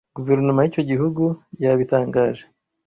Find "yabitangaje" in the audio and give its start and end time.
1.63-2.43